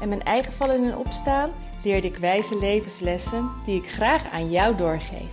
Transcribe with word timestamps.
en 0.00 0.08
mijn 0.08 0.22
eigen 0.22 0.52
vallen 0.52 0.84
en 0.84 0.96
opstaan 0.96 1.50
leerde 1.82 2.06
ik 2.06 2.16
wijze 2.16 2.58
levenslessen 2.58 3.50
die 3.64 3.82
ik 3.82 3.90
graag 3.90 4.30
aan 4.30 4.50
jou 4.50 4.76
doorgeef. 4.76 5.32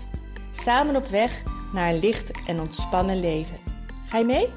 Samen 0.52 0.95
op 0.95 1.08
weg 1.08 1.44
naar 1.73 1.94
een 1.94 1.99
licht 1.99 2.31
en 2.48 2.59
ontspannen 2.59 3.20
leven. 3.20 3.58
Ga 4.08 4.17
je 4.17 4.26
mee? 4.26 4.48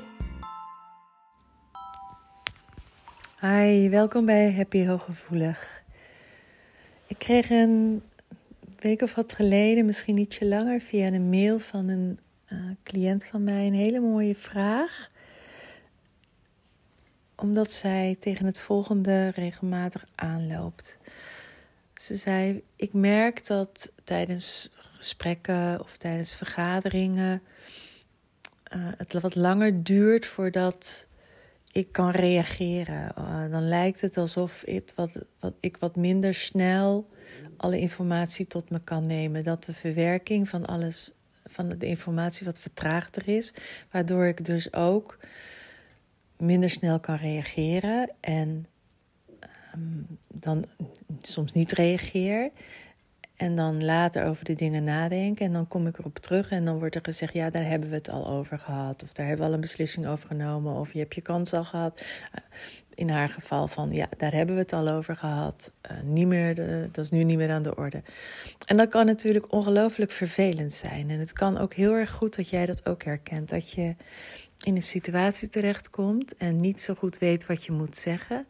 Hi, 3.41 3.88
welkom 3.88 4.24
bij 4.24 4.52
Happy 4.52 4.87
Hooggevoelig. 4.87 5.82
Ik 7.07 7.18
kreeg 7.18 7.51
een 7.51 8.02
week 8.79 9.02
of 9.02 9.15
wat 9.15 9.32
geleden, 9.32 9.87
misschien 9.87 10.18
ietsje 10.18 10.46
langer, 10.46 10.80
via 10.80 11.07
een 11.07 11.29
mail 11.30 11.59
van 11.59 11.88
een 11.88 12.18
uh, 12.52 12.59
cliënt 12.82 13.24
van 13.24 13.45
mij 13.45 13.66
een 13.66 13.74
hele 13.74 14.01
mooie 14.01 14.34
vraag 14.34 15.10
omdat 17.36 17.72
zij 17.72 18.16
tegen 18.20 18.46
het 18.46 18.58
volgende 18.58 19.28
regelmatig 19.28 20.06
aanloopt. 20.14 20.98
Ze 21.95 22.16
zei: 22.16 22.62
Ik 22.76 22.93
merk 22.93 23.46
dat 23.46 23.93
tijdens 24.04 24.70
gesprekken 24.74 25.80
of 25.80 25.96
tijdens 25.96 26.37
vergaderingen 26.37 27.43
uh, 28.74 28.88
het 28.96 29.12
wat 29.12 29.34
langer 29.34 29.82
duurt 29.82 30.26
voordat 30.26 31.06
ik 31.73 31.93
kan 31.93 32.10
reageren. 32.10 33.12
Uh, 33.18 33.50
dan 33.50 33.68
lijkt 33.68 34.00
het 34.00 34.16
alsof 34.16 34.62
het 34.65 34.93
wat, 34.96 35.18
wat, 35.40 35.54
ik 35.60 35.76
wat 35.76 35.96
minder 35.96 36.34
snel 36.34 37.09
alle 37.56 37.78
informatie 37.78 38.46
tot 38.46 38.71
me 38.71 38.80
kan 38.84 39.06
nemen. 39.06 39.45
Dat 39.45 39.65
de 39.65 39.74
verwerking 39.74 40.48
van 40.48 40.66
alles, 40.66 41.12
van 41.45 41.68
de 41.68 41.87
informatie 41.87 42.46
wat 42.46 42.59
vertraagder 42.59 43.28
is. 43.28 43.52
Waardoor 43.90 44.26
ik 44.26 44.45
dus 44.45 44.73
ook 44.73 45.18
minder 46.38 46.70
snel 46.70 47.01
kan 47.01 47.16
reageren 47.16 48.12
en 48.20 48.66
um, 49.74 50.18
dan 50.29 50.65
soms 51.18 51.52
niet 51.52 51.73
reageer. 51.73 52.51
En 53.37 53.56
dan 53.56 53.84
later 53.84 54.24
over 54.24 54.45
de 54.45 54.54
dingen 54.54 54.84
nadenken. 54.84 55.46
En 55.46 55.52
dan 55.52 55.68
kom 55.68 55.87
ik 55.87 55.98
erop 55.98 56.18
terug 56.18 56.51
en 56.51 56.65
dan 56.65 56.78
wordt 56.78 56.95
er 56.95 57.01
gezegd: 57.04 57.32
Ja, 57.32 57.51
daar 57.51 57.65
hebben 57.65 57.88
we 57.88 57.95
het 57.95 58.10
al 58.10 58.28
over 58.28 58.59
gehad. 58.59 59.02
Of 59.02 59.12
daar 59.12 59.26
hebben 59.26 59.45
we 59.45 59.51
al 59.51 59.56
een 59.56 59.60
beslissing 59.60 60.06
over 60.06 60.26
genomen. 60.26 60.74
Of 60.74 60.93
je 60.93 60.98
hebt 60.98 61.15
je 61.15 61.20
kans 61.20 61.52
al 61.52 61.65
gehad. 61.65 62.01
Eh, 62.32 62.40
in 62.95 63.09
haar 63.09 63.28
geval 63.28 63.68
van: 63.68 63.93
Ja, 63.93 64.06
daar 64.16 64.32
hebben 64.32 64.54
we 64.54 64.60
het 64.60 64.72
al 64.72 64.88
over 64.88 65.16
gehad. 65.16 65.72
Uh, 65.91 65.97
niet 66.03 66.26
meer 66.26 66.54
de, 66.54 66.88
dat 66.93 67.04
is 67.04 67.10
nu 67.10 67.25
niet 67.25 67.37
meer 67.37 67.50
aan 67.50 67.62
de 67.62 67.76
orde. 67.76 68.03
En 68.66 68.76
dat 68.76 68.88
kan 68.88 69.06
natuurlijk 69.06 69.53
ongelooflijk 69.53 70.10
vervelend 70.10 70.72
zijn. 70.72 71.10
En 71.10 71.19
het 71.19 71.32
kan 71.32 71.59
ook 71.59 71.75
heel 71.75 71.93
erg 71.93 72.10
goed 72.10 72.37
dat 72.37 72.48
jij 72.48 72.66
dat 72.66 72.88
ook 72.88 73.03
herkent. 73.04 73.48
Dat 73.48 73.71
je 73.71 73.94
in 74.60 74.76
een 74.76 74.82
situatie 74.82 75.49
terechtkomt 75.49 76.37
en 76.37 76.56
niet 76.56 76.81
zo 76.81 76.94
goed 76.94 77.19
weet 77.19 77.47
wat 77.47 77.65
je 77.65 77.72
moet 77.72 77.97
zeggen. 77.97 78.47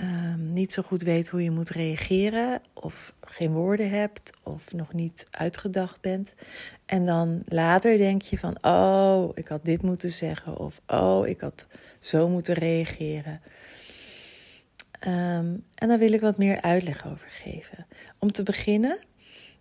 Um, 0.00 0.52
niet 0.52 0.72
zo 0.72 0.82
goed 0.82 1.02
weet 1.02 1.28
hoe 1.28 1.42
je 1.42 1.50
moet 1.50 1.70
reageren, 1.70 2.60
of 2.72 3.14
geen 3.20 3.52
woorden 3.52 3.90
hebt, 3.90 4.32
of 4.42 4.72
nog 4.72 4.92
niet 4.92 5.26
uitgedacht 5.30 6.00
bent. 6.00 6.34
En 6.86 7.06
dan 7.06 7.42
later 7.46 7.98
denk 7.98 8.22
je 8.22 8.38
van, 8.38 8.56
oh, 8.60 9.30
ik 9.34 9.46
had 9.48 9.64
dit 9.64 9.82
moeten 9.82 10.12
zeggen, 10.12 10.56
of 10.56 10.80
oh, 10.86 11.26
ik 11.26 11.40
had 11.40 11.66
zo 11.98 12.28
moeten 12.28 12.54
reageren. 12.54 13.40
Um, 15.06 15.64
en 15.74 15.88
daar 15.88 15.98
wil 15.98 16.12
ik 16.12 16.20
wat 16.20 16.38
meer 16.38 16.60
uitleg 16.60 17.06
over 17.06 17.28
geven. 17.28 17.86
Om 18.18 18.32
te 18.32 18.42
beginnen 18.42 18.98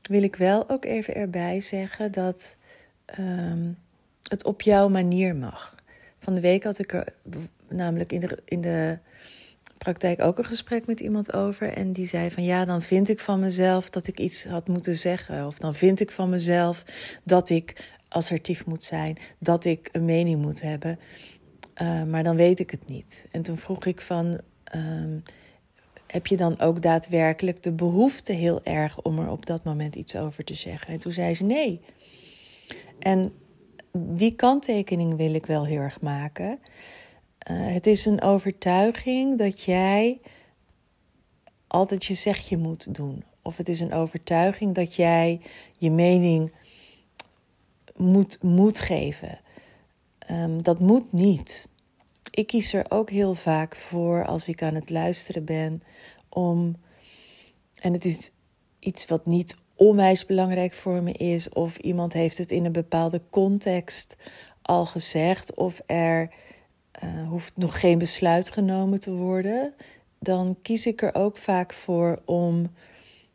wil 0.01 0.23
ik 0.23 0.35
wel 0.35 0.69
ook 0.69 0.85
even 0.85 1.15
erbij 1.15 1.59
zeggen 1.59 2.11
dat 2.11 2.57
um, 3.19 3.77
het 4.27 4.43
op 4.43 4.61
jouw 4.61 4.89
manier 4.89 5.35
mag. 5.35 5.75
Van 6.19 6.35
de 6.35 6.41
week 6.41 6.63
had 6.63 6.79
ik 6.79 6.93
er 6.93 7.13
namelijk 7.69 8.11
in 8.11 8.19
de, 8.19 8.39
in 8.45 8.61
de 8.61 8.99
praktijk 9.77 10.21
ook 10.21 10.37
een 10.37 10.45
gesprek 10.45 10.85
met 10.85 10.99
iemand 10.99 11.33
over. 11.33 11.73
En 11.73 11.91
die 11.91 12.07
zei 12.07 12.31
van 12.31 12.43
ja, 12.43 12.65
dan 12.65 12.81
vind 12.81 13.09
ik 13.09 13.19
van 13.19 13.39
mezelf 13.39 13.89
dat 13.89 14.07
ik 14.07 14.19
iets 14.19 14.45
had 14.45 14.67
moeten 14.67 14.95
zeggen. 14.95 15.45
Of 15.45 15.57
dan 15.57 15.75
vind 15.75 15.99
ik 15.99 16.11
van 16.11 16.29
mezelf 16.29 16.83
dat 17.23 17.49
ik 17.49 17.91
assertief 18.07 18.65
moet 18.65 18.85
zijn. 18.85 19.17
Dat 19.39 19.65
ik 19.65 19.89
een 19.91 20.05
mening 20.05 20.41
moet 20.41 20.61
hebben. 20.61 20.99
Uh, 21.81 22.03
maar 22.03 22.23
dan 22.23 22.35
weet 22.35 22.59
ik 22.59 22.71
het 22.71 22.87
niet. 22.87 23.25
En 23.31 23.41
toen 23.41 23.57
vroeg 23.57 23.85
ik 23.85 24.01
van. 24.01 24.39
Um, 24.75 25.23
heb 26.07 26.27
je 26.27 26.37
dan 26.37 26.59
ook 26.59 26.81
daadwerkelijk 26.81 27.63
de 27.63 27.71
behoefte 27.71 28.33
heel 28.33 28.63
erg 28.63 29.01
om 29.01 29.19
er 29.19 29.29
op 29.29 29.45
dat 29.45 29.63
moment 29.63 29.95
iets 29.95 30.15
over 30.15 30.43
te 30.43 30.53
zeggen? 30.53 30.93
En 30.93 30.99
toen 30.99 31.11
zei 31.11 31.35
ze 31.35 31.43
nee. 31.43 31.81
En 32.99 33.33
die 33.91 34.35
kanttekening 34.35 35.15
wil 35.15 35.33
ik 35.33 35.45
wel 35.45 35.65
heel 35.65 35.81
erg 35.81 36.01
maken. 36.01 36.59
Uh, 37.51 37.73
het 37.73 37.87
is 37.87 38.05
een 38.05 38.21
overtuiging 38.21 39.37
dat 39.37 39.61
jij 39.61 40.19
altijd 41.67 42.05
je 42.05 42.13
zegje 42.13 42.57
moet 42.57 42.95
doen. 42.95 43.23
Of 43.41 43.57
het 43.57 43.69
is 43.69 43.79
een 43.79 43.93
overtuiging 43.93 44.75
dat 44.75 44.95
jij 44.95 45.41
je 45.77 45.91
mening 45.91 46.51
moet, 47.95 48.43
moet 48.43 48.79
geven. 48.79 49.39
Um, 50.31 50.63
dat 50.63 50.79
moet 50.79 51.11
niet. 51.13 51.67
Ik 52.31 52.47
kies 52.47 52.73
er 52.73 52.85
ook 52.89 53.09
heel 53.09 53.33
vaak 53.33 53.75
voor 53.75 54.25
als 54.25 54.47
ik 54.47 54.61
aan 54.61 54.75
het 54.75 54.89
luisteren 54.89 55.45
ben 55.45 55.83
om. 56.29 56.75
En 57.75 57.93
het 57.93 58.05
is 58.05 58.31
iets 58.79 59.05
wat 59.05 59.25
niet 59.25 59.55
onwijs 59.77 60.25
belangrijk 60.25 60.73
voor 60.73 61.03
me 61.03 61.11
is, 61.11 61.49
of 61.49 61.77
iemand 61.77 62.13
heeft 62.13 62.37
het 62.37 62.51
in 62.51 62.65
een 62.65 62.71
bepaalde 62.71 63.21
context 63.29 64.15
al 64.61 64.85
gezegd, 64.85 65.53
of 65.53 65.81
er 65.85 66.29
uh, 67.03 67.27
hoeft 67.29 67.57
nog 67.57 67.79
geen 67.79 67.97
besluit 67.97 68.49
genomen 68.49 68.99
te 68.99 69.11
worden, 69.11 69.73
dan 70.19 70.57
kies 70.61 70.85
ik 70.85 71.01
er 71.01 71.15
ook 71.15 71.37
vaak 71.37 71.73
voor 71.73 72.21
om 72.25 72.71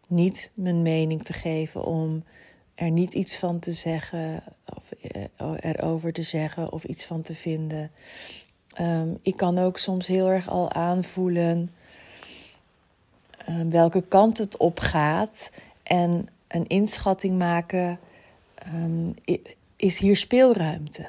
niet 0.07 0.51
mijn 0.55 0.83
mening 0.83 1.23
te 1.23 1.33
geven, 1.33 1.85
om 1.85 2.25
er 2.75 2.91
niet 2.91 3.15
iets 3.15 3.37
van 3.37 3.59
te 3.59 3.73
zeggen, 3.73 4.43
of 4.75 5.15
uh, 5.41 5.55
erover 5.61 6.13
te 6.13 6.23
zeggen 6.23 6.73
of 6.73 6.85
iets 6.85 7.05
van 7.05 7.23
te 7.23 7.35
vinden. 7.35 7.91
Um, 8.81 9.19
ik 9.23 9.37
kan 9.37 9.59
ook 9.59 9.79
soms 9.79 10.07
heel 10.07 10.31
erg 10.31 10.49
al 10.49 10.73
aanvoelen 10.73 11.71
uh, 13.49 13.61
welke 13.71 14.03
kant 14.09 14.39
het 14.39 14.57
op 14.57 14.81
gaat. 14.81 15.51
En 15.83 16.29
een 16.49 16.67
inschatting 16.67 17.39
maken, 17.39 17.99
um, 18.75 19.15
is 19.77 19.99
hier 19.99 20.17
speelruimte. 20.17 21.09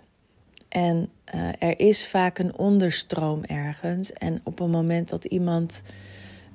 En 0.69 1.09
uh, 1.35 1.50
er 1.59 1.79
is 1.79 2.07
vaak 2.07 2.39
een 2.39 2.57
onderstroom 2.57 3.44
ergens. 3.44 4.13
En 4.13 4.41
op 4.44 4.59
een 4.59 4.69
moment 4.69 5.09
dat 5.09 5.25
iemand 5.25 5.81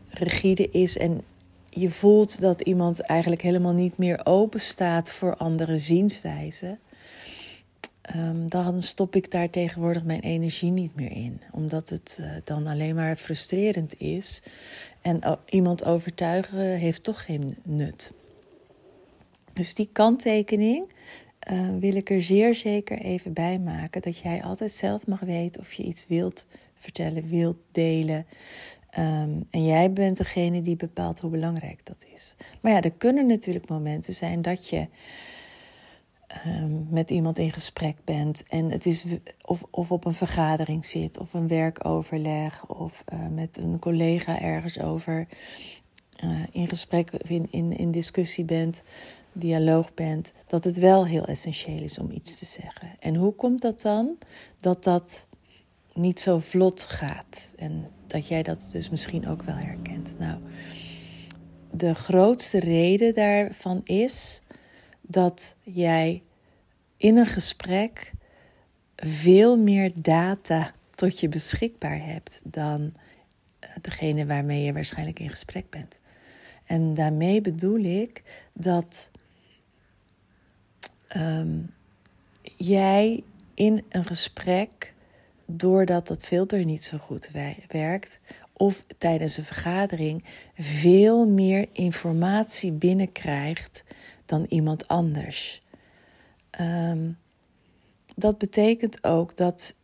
rigide 0.08 0.68
is 0.70 0.98
en 0.98 1.22
je 1.70 1.90
voelt 1.90 2.40
dat 2.40 2.60
iemand 2.60 3.00
eigenlijk 3.00 3.42
helemaal 3.42 3.72
niet 3.72 3.98
meer 3.98 4.20
open 4.24 4.60
staat 4.60 5.10
voor 5.10 5.36
andere 5.36 5.78
zienswijzen, 5.78 6.78
um, 8.16 8.48
dan 8.48 8.82
stop 8.82 9.14
ik 9.14 9.30
daar 9.30 9.50
tegenwoordig 9.50 10.04
mijn 10.04 10.20
energie 10.20 10.70
niet 10.70 10.94
meer 10.94 11.10
in. 11.10 11.40
Omdat 11.52 11.88
het 11.88 12.18
uh, 12.20 12.30
dan 12.44 12.66
alleen 12.66 12.94
maar 12.94 13.16
frustrerend 13.16 14.00
is. 14.00 14.42
En 15.02 15.20
uh, 15.24 15.32
iemand 15.48 15.84
overtuigen 15.84 16.78
heeft 16.78 17.02
toch 17.02 17.24
geen 17.24 17.56
nut. 17.62 18.12
Dus 19.52 19.74
die 19.74 19.88
kanttekening 19.92 20.92
uh, 21.52 21.68
wil 21.80 21.94
ik 21.94 22.10
er 22.10 22.22
zeer 22.22 22.54
zeker 22.54 22.98
even 22.98 23.32
bij 23.32 23.58
maken. 23.58 24.02
Dat 24.02 24.18
jij 24.18 24.42
altijd 24.42 24.72
zelf 24.72 25.06
mag 25.06 25.20
weten 25.20 25.60
of 25.60 25.72
je 25.72 25.82
iets 25.82 26.06
wilt 26.06 26.44
vertellen, 26.74 27.28
wilt 27.28 27.66
delen. 27.72 28.26
Um, 28.98 29.46
en 29.50 29.64
jij 29.64 29.92
bent 29.92 30.16
degene 30.16 30.62
die 30.62 30.76
bepaalt 30.76 31.18
hoe 31.18 31.30
belangrijk 31.30 31.80
dat 31.86 32.06
is. 32.14 32.34
Maar 32.60 32.72
ja, 32.72 32.80
er 32.80 32.92
kunnen 32.92 33.26
natuurlijk 33.26 33.68
momenten 33.68 34.14
zijn 34.14 34.42
dat 34.42 34.68
je 34.68 34.86
um, 36.46 36.86
met 36.90 37.10
iemand 37.10 37.38
in 37.38 37.50
gesprek 37.50 37.96
bent. 38.04 38.44
En 38.48 38.70
het 38.70 38.86
is 38.86 39.04
of, 39.44 39.64
of 39.70 39.92
op 39.92 40.04
een 40.04 40.14
vergadering 40.14 40.86
zit, 40.86 41.18
of 41.18 41.34
een 41.34 41.48
werkoverleg, 41.48 42.66
of 42.66 43.04
uh, 43.12 43.28
met 43.28 43.56
een 43.56 43.78
collega 43.78 44.40
ergens 44.40 44.80
over 44.80 45.26
uh, 46.24 46.40
in 46.50 46.68
gesprek, 46.68 47.10
in, 47.10 47.46
in, 47.50 47.76
in 47.76 47.90
discussie 47.90 48.44
bent 48.44 48.82
dialoog 49.32 49.94
bent, 49.94 50.32
dat 50.46 50.64
het 50.64 50.76
wel 50.76 51.06
heel 51.06 51.24
essentieel 51.24 51.82
is 51.82 51.98
om 51.98 52.10
iets 52.10 52.36
te 52.36 52.44
zeggen. 52.44 52.88
En 53.00 53.14
hoe 53.14 53.34
komt 53.34 53.60
dat 53.62 53.80
dan? 53.80 54.18
Dat 54.60 54.84
dat 54.84 55.26
niet 55.94 56.20
zo 56.20 56.38
vlot 56.38 56.82
gaat. 56.82 57.50
En 57.56 57.90
dat 58.06 58.26
jij 58.26 58.42
dat 58.42 58.68
dus 58.72 58.88
misschien 58.88 59.28
ook 59.28 59.42
wel 59.42 59.54
herkent. 59.54 60.18
Nou, 60.18 60.38
de 61.70 61.94
grootste 61.94 62.58
reden 62.58 63.14
daarvan 63.14 63.80
is 63.84 64.42
dat 65.10 65.56
jij 65.62 66.22
in 66.96 67.16
een 67.16 67.26
gesprek 67.26 68.12
veel 68.96 69.56
meer 69.56 69.92
data 69.94 70.72
tot 70.94 71.20
je 71.20 71.28
beschikbaar 71.28 72.04
hebt 72.04 72.40
dan 72.44 72.92
eh, 73.58 73.70
degene 73.80 74.26
waarmee 74.26 74.62
je 74.62 74.72
waarschijnlijk 74.72 75.18
in 75.18 75.30
gesprek 75.30 75.70
bent. 75.70 75.98
En 76.64 76.94
daarmee 76.94 77.40
bedoel 77.40 77.78
ik 77.78 78.22
dat 78.52 79.10
ehm, 81.08 81.58
jij 82.56 83.22
in 83.54 83.84
een 83.88 84.04
gesprek, 84.04 84.94
doordat 85.46 86.06
dat 86.06 86.22
filter 86.22 86.64
niet 86.64 86.84
zo 86.84 86.98
goed 86.98 87.30
werkt, 87.68 88.18
of 88.52 88.84
tijdens 88.98 89.36
een 89.36 89.44
vergadering 89.44 90.24
veel 90.54 91.28
meer 91.28 91.68
informatie 91.72 92.72
binnenkrijgt 92.72 93.84
dan 94.28 94.46
iemand 94.48 94.88
anders. 94.88 95.62
Um, 96.60 97.18
dat 98.16 98.38
betekent 98.38 99.04
ook 99.04 99.36
dat 99.36 99.74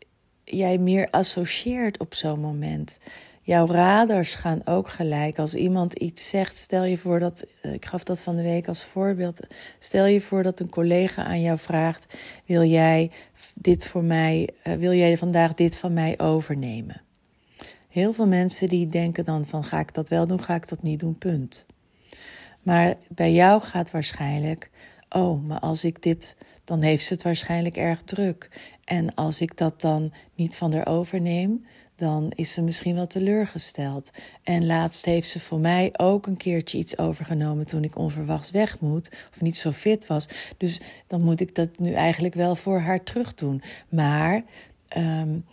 jij 0.44 0.78
meer 0.78 1.08
associeert 1.10 1.98
op 1.98 2.14
zo'n 2.14 2.40
moment. 2.40 2.98
Jouw 3.42 3.66
radars 3.66 4.34
gaan 4.34 4.60
ook 4.64 4.88
gelijk. 4.88 5.38
Als 5.38 5.54
iemand 5.54 5.92
iets 5.92 6.28
zegt, 6.28 6.56
stel 6.56 6.84
je 6.84 6.98
voor 6.98 7.20
dat, 7.20 7.46
eh, 7.62 7.72
ik 7.72 7.84
gaf 7.84 8.04
dat 8.04 8.20
van 8.20 8.36
de 8.36 8.42
week 8.42 8.68
als 8.68 8.84
voorbeeld. 8.84 9.40
Stel 9.78 10.06
je 10.06 10.20
voor 10.20 10.42
dat 10.42 10.60
een 10.60 10.70
collega 10.70 11.24
aan 11.24 11.40
jou 11.40 11.58
vraagt: 11.58 12.14
Wil 12.46 12.62
jij 12.62 13.10
dit 13.54 13.84
voor 13.84 14.04
mij, 14.04 14.48
uh, 14.66 14.74
wil 14.74 14.92
jij 14.92 15.18
vandaag 15.18 15.54
dit 15.54 15.76
van 15.76 15.92
mij 15.92 16.18
overnemen? 16.18 17.02
Heel 17.88 18.12
veel 18.12 18.26
mensen 18.26 18.68
die 18.68 18.86
denken 18.86 19.24
dan 19.24 19.46
van 19.46 19.64
ga 19.64 19.80
ik 19.80 19.94
dat 19.94 20.08
wel 20.08 20.26
doen, 20.26 20.42
ga 20.42 20.54
ik 20.54 20.68
dat 20.68 20.82
niet 20.82 21.00
doen, 21.00 21.18
punt. 21.18 21.66
Maar 22.64 22.94
bij 23.08 23.32
jou 23.32 23.62
gaat 23.62 23.90
waarschijnlijk, 23.90 24.70
oh, 25.08 25.46
maar 25.46 25.60
als 25.60 25.84
ik 25.84 26.02
dit 26.02 26.36
dan 26.64 26.82
heeft 26.82 27.04
ze 27.04 27.12
het 27.12 27.22
waarschijnlijk 27.22 27.76
erg 27.76 28.02
druk. 28.02 28.48
En 28.84 29.14
als 29.14 29.40
ik 29.40 29.56
dat 29.56 29.80
dan 29.80 30.12
niet 30.34 30.56
van 30.56 30.72
haar 30.72 30.86
overneem, 30.86 31.66
dan 31.96 32.32
is 32.34 32.52
ze 32.52 32.62
misschien 32.62 32.94
wel 32.94 33.06
teleurgesteld. 33.06 34.10
En 34.42 34.66
laatst 34.66 35.04
heeft 35.04 35.28
ze 35.28 35.40
voor 35.40 35.58
mij 35.58 35.90
ook 35.96 36.26
een 36.26 36.36
keertje 36.36 36.78
iets 36.78 36.98
overgenomen 36.98 37.66
toen 37.66 37.84
ik 37.84 37.98
onverwachts 37.98 38.50
weg 38.50 38.80
moet 38.80 39.10
of 39.34 39.40
niet 39.40 39.56
zo 39.56 39.70
fit 39.70 40.06
was. 40.06 40.28
Dus 40.56 40.80
dan 41.06 41.20
moet 41.20 41.40
ik 41.40 41.54
dat 41.54 41.78
nu 41.78 41.92
eigenlijk 41.92 42.34
wel 42.34 42.56
voor 42.56 42.78
haar 42.78 43.02
terug 43.02 43.34
doen. 43.34 43.62
Maar 43.88 44.42
um, 44.96 45.44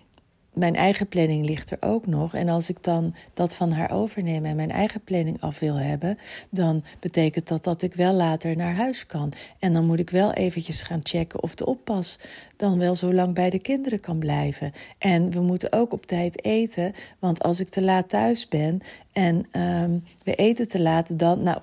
mijn 0.53 0.75
eigen 0.75 1.07
planning 1.07 1.45
ligt 1.45 1.71
er 1.71 1.77
ook 1.79 2.07
nog. 2.07 2.33
En 2.33 2.49
als 2.49 2.69
ik 2.69 2.83
dan 2.83 3.15
dat 3.33 3.55
van 3.55 3.71
haar 3.71 3.91
overneem 3.91 4.45
en 4.45 4.55
mijn 4.55 4.71
eigen 4.71 5.01
planning 5.03 5.41
af 5.41 5.59
wil 5.59 5.75
hebben, 5.75 6.17
dan 6.49 6.83
betekent 6.99 7.47
dat 7.47 7.63
dat 7.63 7.81
ik 7.81 7.93
wel 7.93 8.13
later 8.13 8.55
naar 8.55 8.75
huis 8.75 9.05
kan. 9.05 9.33
En 9.59 9.73
dan 9.73 9.85
moet 9.85 9.99
ik 9.99 10.09
wel 10.09 10.33
eventjes 10.33 10.83
gaan 10.83 10.99
checken 11.03 11.43
of 11.43 11.55
de 11.55 11.65
oppas 11.65 12.19
dan 12.57 12.79
wel 12.79 12.95
zo 12.95 13.13
lang 13.13 13.33
bij 13.33 13.49
de 13.49 13.59
kinderen 13.59 13.99
kan 13.99 14.19
blijven. 14.19 14.71
En 14.97 15.31
we 15.31 15.41
moeten 15.41 15.71
ook 15.73 15.93
op 15.93 16.05
tijd 16.05 16.43
eten, 16.43 16.93
want 17.19 17.43
als 17.43 17.59
ik 17.59 17.69
te 17.69 17.81
laat 17.81 18.09
thuis 18.09 18.47
ben 18.47 18.81
en 19.11 19.35
um, 19.51 20.03
we 20.23 20.35
eten 20.35 20.67
te 20.67 20.81
laat, 20.81 21.19
dan, 21.19 21.43
nou, 21.43 21.59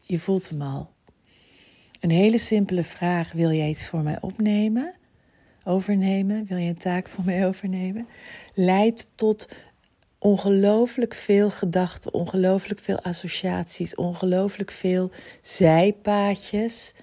je 0.00 0.18
voelt 0.18 0.48
hem 0.48 0.62
al. 0.62 0.88
Een 2.00 2.10
hele 2.10 2.38
simpele 2.38 2.84
vraag: 2.84 3.32
wil 3.32 3.52
jij 3.52 3.68
iets 3.68 3.86
voor 3.86 4.02
mij 4.02 4.18
opnemen? 4.20 4.94
Overnemen, 5.64 6.46
wil 6.46 6.58
je 6.58 6.68
een 6.68 6.78
taak 6.78 7.08
voor 7.08 7.24
mij 7.24 7.46
overnemen, 7.46 8.06
leidt 8.54 9.08
tot 9.14 9.48
ongelooflijk 10.18 11.14
veel 11.14 11.50
gedachten, 11.50 12.14
ongelooflijk 12.14 12.80
veel 12.80 13.00
associaties, 13.00 13.94
ongelooflijk 13.94 14.70
veel 14.70 15.10
zijpaadjes 15.42 16.94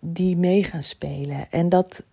die 0.00 0.36
mee 0.36 0.64
gaan 0.64 0.82
spelen. 0.82 1.50
En 1.50 1.68
dat 1.68 2.04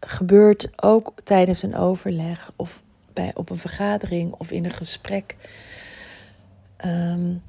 gebeurt 0.00 0.82
ook 0.82 1.12
tijdens 1.24 1.62
een 1.62 1.74
overleg 1.74 2.52
of 2.56 2.82
bij, 3.12 3.30
op 3.34 3.50
een 3.50 3.58
vergadering 3.58 4.32
of 4.32 4.50
in 4.50 4.64
een 4.64 4.70
gesprek. 4.70 5.36
Um, 6.84 7.42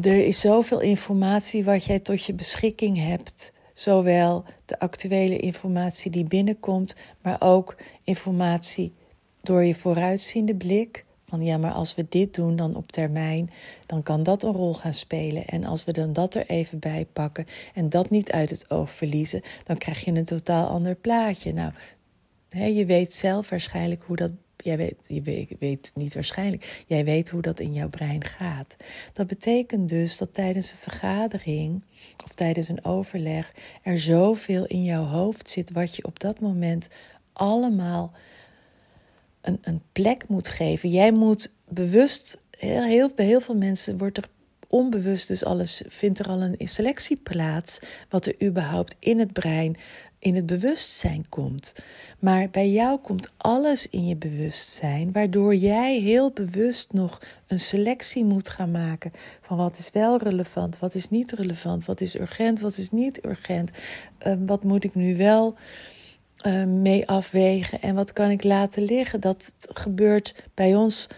er 0.00 0.24
is 0.26 0.40
zoveel 0.40 0.80
informatie 0.80 1.64
wat 1.64 1.84
jij 1.84 1.98
tot 1.98 2.24
je 2.24 2.34
beschikking 2.34 2.98
hebt 2.98 3.52
Zowel 3.80 4.44
de 4.64 4.78
actuele 4.78 5.38
informatie 5.38 6.10
die 6.10 6.24
binnenkomt, 6.24 6.94
maar 7.22 7.36
ook 7.38 7.76
informatie 8.04 8.92
door 9.42 9.64
je 9.64 9.74
vooruitziende 9.74 10.54
blik. 10.54 11.04
Van 11.26 11.42
ja, 11.42 11.58
maar 11.58 11.72
als 11.72 11.94
we 11.94 12.06
dit 12.08 12.34
doen 12.34 12.56
dan 12.56 12.76
op 12.76 12.92
termijn, 12.92 13.50
dan 13.86 14.02
kan 14.02 14.22
dat 14.22 14.42
een 14.42 14.52
rol 14.52 14.74
gaan 14.74 14.94
spelen. 14.94 15.46
En 15.46 15.64
als 15.64 15.84
we 15.84 15.92
dan 15.92 16.12
dat 16.12 16.34
er 16.34 16.46
even 16.46 16.78
bij 16.78 17.06
pakken 17.12 17.46
en 17.74 17.88
dat 17.88 18.10
niet 18.10 18.32
uit 18.32 18.50
het 18.50 18.70
oog 18.70 18.90
verliezen, 18.90 19.42
dan 19.64 19.78
krijg 19.78 20.04
je 20.04 20.12
een 20.12 20.24
totaal 20.24 20.68
ander 20.68 20.94
plaatje. 20.94 21.52
Nou, 21.52 21.72
je 22.50 22.86
weet 22.86 23.14
zelf 23.14 23.48
waarschijnlijk 23.48 24.02
hoe 24.02 24.16
dat 24.16 24.32
jij 24.62 24.76
weet, 24.76 25.04
je 25.06 25.22
weet, 25.22 25.50
weet, 25.58 25.92
niet 25.94 26.14
waarschijnlijk, 26.14 26.84
jij 26.86 27.04
weet 27.04 27.28
hoe 27.28 27.42
dat 27.42 27.60
in 27.60 27.72
jouw 27.72 27.88
brein 27.88 28.24
gaat. 28.24 28.76
Dat 29.12 29.26
betekent 29.26 29.88
dus 29.88 30.16
dat 30.16 30.34
tijdens 30.34 30.70
een 30.70 30.78
vergadering 30.78 31.82
of 32.24 32.34
tijdens 32.34 32.68
een 32.68 32.84
overleg 32.84 33.52
er 33.82 33.98
zoveel 33.98 34.66
in 34.66 34.84
jouw 34.84 35.04
hoofd 35.04 35.50
zit 35.50 35.72
wat 35.72 35.96
je 35.96 36.04
op 36.04 36.20
dat 36.20 36.40
moment 36.40 36.88
allemaal 37.32 38.12
een, 39.40 39.58
een 39.62 39.82
plek 39.92 40.28
moet 40.28 40.48
geven. 40.48 40.90
Jij 40.90 41.12
moet 41.12 41.52
bewust, 41.68 42.40
heel, 42.50 43.10
bij 43.14 43.26
heel 43.26 43.40
veel 43.40 43.56
mensen 43.56 43.98
wordt 43.98 44.16
er 44.16 44.28
onbewust 44.70 45.28
dus 45.28 45.44
alles, 45.44 45.82
vindt 45.88 46.18
er 46.18 46.26
al 46.26 46.42
een 46.42 46.56
selectie 46.68 47.16
plaats 47.16 47.78
wat 48.08 48.26
er 48.26 48.42
überhaupt 48.42 48.96
in 48.98 49.18
het 49.18 49.32
brein 49.32 49.76
in 50.20 50.34
het 50.34 50.46
bewustzijn 50.46 51.28
komt. 51.28 51.72
Maar 52.18 52.50
bij 52.50 52.70
jou 52.70 52.98
komt 52.98 53.30
alles 53.36 53.88
in 53.88 54.06
je 54.06 54.16
bewustzijn, 54.16 55.12
waardoor 55.12 55.54
jij 55.54 55.98
heel 56.00 56.30
bewust 56.30 56.92
nog 56.92 57.20
een 57.46 57.60
selectie 57.60 58.24
moet 58.24 58.48
gaan 58.48 58.70
maken 58.70 59.12
van 59.40 59.56
wat 59.56 59.78
is 59.78 59.90
wel 59.92 60.18
relevant, 60.18 60.78
wat 60.78 60.94
is 60.94 61.08
niet 61.10 61.32
relevant, 61.32 61.84
wat 61.84 62.00
is 62.00 62.18
urgent, 62.18 62.60
wat 62.60 62.76
is 62.76 62.90
niet 62.90 63.24
urgent, 63.24 63.70
uh, 64.26 64.34
wat 64.46 64.64
moet 64.64 64.84
ik 64.84 64.94
nu 64.94 65.16
wel 65.16 65.56
uh, 66.46 66.64
mee 66.64 67.08
afwegen 67.08 67.80
en 67.80 67.94
wat 67.94 68.12
kan 68.12 68.30
ik 68.30 68.44
laten 68.44 68.82
liggen. 68.82 69.20
Dat 69.20 69.54
gebeurt 69.58 70.44
bij 70.54 70.74
ons 70.74 71.08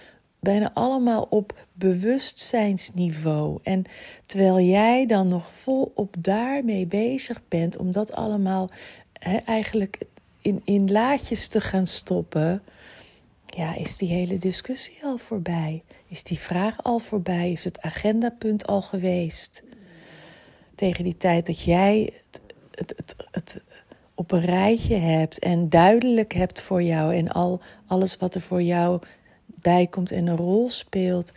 bijna 0.43 0.71
allemaal 0.75 1.27
op 1.31 1.67
bewustzijnsniveau. 1.73 3.59
En 3.63 3.85
terwijl 4.27 4.61
jij 4.61 5.07
dan 5.07 5.29
nog 5.29 5.53
volop 5.53 6.15
daarmee 6.19 6.87
bezig 6.87 7.41
bent 7.49 7.77
om 7.77 7.93
dat 7.93 8.13
allemaal 8.13 8.71
eigenlijk 9.45 9.99
in, 10.41 10.61
in 10.65 10.91
laadjes 10.91 11.47
te 11.47 11.61
gaan 11.61 11.87
stoppen, 11.87 12.63
ja, 13.47 13.75
is 13.75 13.97
die 13.97 14.09
hele 14.09 14.39
discussie 14.39 15.05
al 15.05 15.19
voorbij? 15.19 15.83
Is 16.07 16.23
die 16.23 16.39
vraag 16.39 16.83
al 16.83 16.99
voorbij? 16.99 17.53
Is 17.53 17.65
het 17.65 17.81
agendapunt 17.81 18.67
al 18.67 18.83
geweest? 18.83 19.63
Tegen 20.75 21.05
die 21.05 21.17
tijd 21.17 21.47
dat 21.47 21.61
jij 21.61 22.13
het, 22.31 22.41
het, 22.71 22.95
het, 22.97 23.17
het 23.31 23.63
op 24.15 24.33
een 24.33 24.45
rijtje 24.45 24.97
hebt 24.97 25.39
en 25.39 25.69
duidelijk 25.69 26.33
hebt 26.33 26.61
voor 26.61 26.83
jou 26.83 27.15
en 27.15 27.29
al 27.29 27.61
alles 27.87 28.17
wat 28.17 28.35
er 28.35 28.41
voor 28.41 28.63
jou 28.63 29.01
bij 29.63 29.87
komt 29.87 30.13
en 30.13 30.27
een 30.27 30.37
rol 30.37 30.71
speelt, 30.71 31.33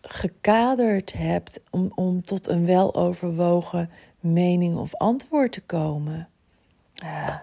gekaderd 0.00 1.12
hebt 1.12 1.60
om, 1.70 1.92
om 1.94 2.24
tot 2.24 2.48
een 2.48 2.64
weloverwogen 2.64 3.90
mening 4.20 4.76
of 4.76 4.94
antwoord 4.94 5.52
te 5.52 5.60
komen. 5.60 6.28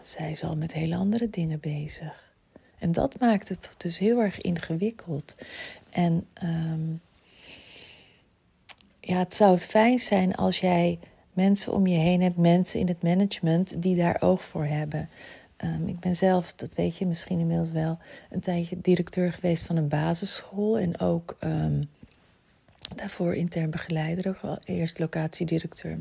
Zij 0.04 0.32
is 0.32 0.44
al 0.44 0.56
met 0.56 0.74
hele 0.74 0.96
andere 0.96 1.30
dingen 1.30 1.60
bezig. 1.60 2.34
En 2.80 2.92
dat 2.92 3.20
maakt 3.20 3.50
het 3.50 3.74
dus 3.78 3.98
heel 3.98 4.20
erg 4.20 4.42
ingewikkeld. 4.42 5.36
En 5.90 6.28
um, 6.44 7.02
ja, 9.00 9.18
het 9.18 9.34
zou 9.34 9.58
fijn 9.58 10.00
zijn 10.00 10.36
als 10.36 10.60
jij 10.60 11.00
mensen 11.34 11.74
om 11.74 11.88
je 11.88 11.98
heen 11.98 12.22
hebt, 12.22 12.38
mensen 12.38 12.80
in 12.80 12.88
het 12.88 13.04
management 13.04 13.82
die 13.82 13.96
daar 13.96 14.22
oog 14.22 14.44
voor 14.44 14.66
hebben. 14.66 15.10
Um, 15.64 15.88
ik 15.88 16.00
ben 16.00 16.16
zelf, 16.16 16.54
dat 16.54 16.76
weet 16.76 16.98
je 16.98 17.06
misschien 17.06 17.40
inmiddels 17.40 17.72
wel, 17.72 17.98
een 18.30 18.40
tijdje 18.40 18.82
directeur 18.82 19.32
geweest 19.32 19.66
van 19.66 19.76
een 19.76 19.88
basisschool 19.88 20.78
en 20.78 21.00
ook 21.00 21.38
um, 21.40 21.90
daarvoor 22.96 23.36
intern 23.36 23.70
begeleider, 23.70 24.28
ook 24.28 24.40
al 24.42 24.60
eerst 24.64 25.00
locatiedirecteur, 25.00 25.98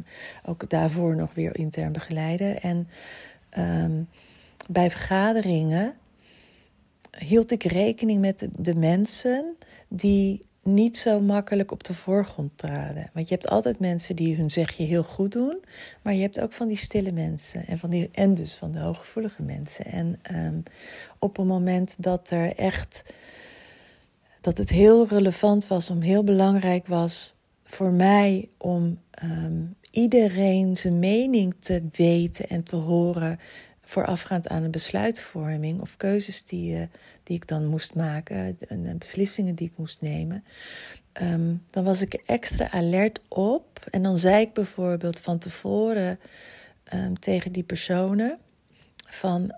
ook 0.46 0.70
daarvoor 0.70 1.16
nog 1.16 1.34
weer 1.34 1.56
intern 1.56 1.92
begeleider. 1.92 2.56
En 2.56 2.88
um, 3.58 4.08
bij 4.68 4.90
vergaderingen 4.90 5.94
hield 7.18 7.50
ik 7.50 7.62
rekening 7.62 8.20
met 8.20 8.48
de, 8.56 8.74
mensen 8.74 9.56
die 9.88 10.40
niet 10.74 10.98
zo 10.98 11.20
makkelijk 11.20 11.72
op 11.72 11.84
de 11.84 11.94
voorgrond 11.94 12.50
traden. 12.54 13.10
Want 13.12 13.28
je 13.28 13.34
hebt 13.34 13.48
altijd 13.48 13.78
mensen 13.78 14.16
die 14.16 14.36
hun 14.36 14.50
zegje 14.50 14.84
heel 14.84 15.02
goed 15.02 15.32
doen, 15.32 15.64
maar 16.02 16.14
je 16.14 16.20
hebt 16.20 16.40
ook 16.40 16.52
van 16.52 16.68
die 16.68 16.76
stille 16.76 17.12
mensen 17.12 17.66
en, 17.66 17.78
van 17.78 17.90
die, 17.90 18.08
en 18.12 18.34
dus 18.34 18.54
van 18.54 18.72
de 18.72 18.78
hooggevoelige 18.78 19.42
mensen. 19.42 19.84
En 19.84 20.20
um, 20.32 20.62
op 21.18 21.38
een 21.38 21.46
moment 21.46 22.02
dat 22.02 22.30
er 22.30 22.56
echt 22.56 23.02
dat 24.40 24.58
het 24.58 24.68
heel 24.68 25.06
relevant 25.06 25.66
was, 25.66 25.90
om 25.90 26.00
heel 26.00 26.24
belangrijk 26.24 26.86
was 26.86 27.34
voor 27.64 27.92
mij 27.92 28.48
om 28.58 28.98
ehm, 29.10 29.62
iedereen 29.90 30.76
zijn 30.76 30.98
mening 30.98 31.54
te 31.58 31.82
weten 31.92 32.48
en 32.48 32.62
te 32.62 32.76
horen 32.76 33.38
voorafgaand 33.90 34.48
aan 34.48 34.62
een 34.62 34.70
besluitvorming 34.70 35.80
of 35.80 35.96
keuzes 35.96 36.44
die, 36.44 36.74
uh, 36.74 36.82
die 37.22 37.36
ik 37.36 37.48
dan 37.48 37.66
moest 37.66 37.94
maken 37.94 38.58
en 38.68 38.98
beslissingen 38.98 39.54
die 39.54 39.66
ik 39.66 39.76
moest 39.76 40.00
nemen. 40.00 40.44
Ehm, 41.12 41.54
dan 41.70 41.84
was 41.84 42.00
ik 42.00 42.14
extra 42.14 42.70
alert 42.70 43.20
op 43.28 43.86
en 43.90 44.02
dan 44.02 44.18
zei 44.18 44.40
ik 44.40 44.52
bijvoorbeeld 44.52 45.20
van 45.20 45.38
tevoren 45.38 46.18
um, 46.94 47.18
tegen 47.18 47.52
die 47.52 47.62
personen 47.62 48.38
van 49.06 49.52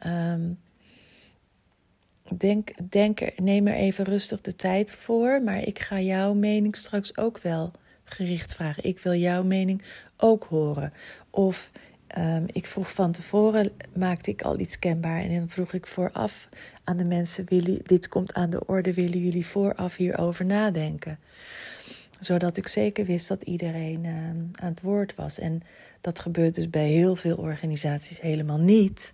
denk, 2.37 2.91
denk 2.91 3.21
er, 3.21 3.33
neem 3.37 3.67
er 3.67 3.75
even 3.75 4.05
rustig 4.05 4.41
de 4.41 4.57
tijd 4.57 4.93
voor, 4.93 5.43
maar 5.43 5.63
ik 5.63 5.79
ga 5.79 6.01
jouw 6.01 6.35
mening 6.35 6.77
straks 6.77 7.17
ook 7.17 7.39
wel 7.39 7.73
gericht 8.05 8.55
vragen. 8.55 8.85
Ik 8.85 9.01
wil 9.01 9.15
jouw 9.15 9.43
mening 9.43 9.83
ook 10.17 10.45
horen. 10.45 10.93
Of 11.31 11.71
um, 12.19 12.45
ik 12.53 12.67
vroeg 12.67 12.93
van 12.93 13.13
tevoren, 13.13 13.71
maakte 13.95 14.31
ik 14.31 14.43
al 14.43 14.59
iets 14.59 14.79
kenbaar 14.79 15.21
en 15.21 15.35
dan 15.35 15.49
vroeg 15.49 15.73
ik 15.73 15.87
vooraf 15.87 16.49
aan 16.85 16.97
de 16.97 17.05
mensen: 17.05 17.45
willen, 17.49 17.81
dit 17.83 18.09
komt 18.09 18.33
aan 18.33 18.51
de 18.51 18.67
orde, 18.67 18.95
willen 18.95 19.19
jullie 19.19 19.47
vooraf 19.47 19.97
hierover 19.97 20.45
nadenken? 20.45 21.19
Zodat 22.21 22.57
ik 22.57 22.69
zeker 22.69 23.05
wist 23.05 23.29
dat 23.29 23.43
iedereen 23.43 24.05
uh, 24.05 24.15
aan 24.65 24.71
het 24.71 24.81
woord 24.81 25.15
was. 25.15 25.39
En 25.39 25.63
dat 26.01 26.19
gebeurt 26.19 26.55
dus 26.55 26.71
bij 26.71 26.89
heel 26.89 27.17
veel 27.17 27.37
organisaties 27.37 28.21
helemaal 28.21 28.59
niet. 28.59 29.13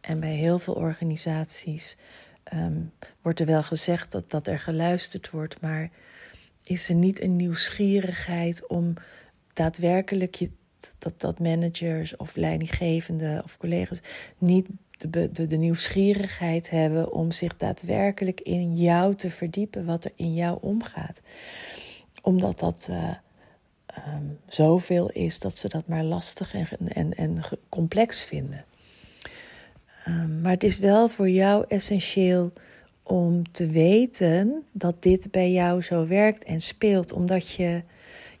En 0.00 0.20
bij 0.20 0.34
heel 0.34 0.58
veel 0.58 0.74
organisaties 0.74 1.96
um, 2.54 2.92
wordt 3.22 3.40
er 3.40 3.46
wel 3.46 3.62
gezegd 3.62 4.12
dat, 4.12 4.30
dat 4.30 4.46
er 4.46 4.58
geluisterd 4.58 5.30
wordt, 5.30 5.60
maar 5.60 5.90
is 6.62 6.88
er 6.88 6.94
niet 6.94 7.22
een 7.22 7.36
nieuwsgierigheid 7.36 8.66
om 8.66 8.94
daadwerkelijk 9.52 10.34
je, 10.34 10.50
dat, 10.98 11.20
dat 11.20 11.38
managers 11.38 12.16
of 12.16 12.36
leidinggevenden 12.36 13.44
of 13.44 13.56
collega's 13.56 14.00
niet 14.38 14.66
de, 15.10 15.32
de, 15.32 15.46
de, 15.46 15.56
nieuwsgierigheid 15.56 16.70
hebben 16.70 17.12
om 17.12 17.32
zich 17.32 17.56
daadwerkelijk 17.56 18.40
in 18.40 18.76
jou 18.76 19.14
te 19.14 19.30
verdiepen, 19.30 19.84
wat 19.84 20.04
er 20.04 20.12
in 20.16 20.34
jou 20.34 20.58
omgaat. 20.60 21.20
Omdat 22.22 22.58
dat 22.58 22.86
uh, 22.90 23.14
um, 24.14 24.38
zoveel 24.46 25.10
is 25.10 25.38
dat 25.38 25.58
ze 25.58 25.68
dat 25.68 25.86
maar 25.86 26.04
lastig 26.04 26.54
en, 26.54 26.88
en, 26.88 27.14
en 27.14 27.40
complex 27.68 28.24
vinden. 28.24 28.64
Um, 30.08 30.40
maar 30.40 30.52
het 30.52 30.64
is 30.64 30.78
wel 30.78 31.08
voor 31.08 31.28
jou 31.28 31.64
essentieel 31.68 32.52
om 33.02 33.52
te 33.52 33.66
weten 33.66 34.64
dat 34.72 35.02
dit 35.02 35.30
bij 35.30 35.52
jou 35.52 35.82
zo 35.82 36.06
werkt 36.06 36.44
en 36.44 36.60
speelt, 36.60 37.12
omdat 37.12 37.48
je 37.48 37.82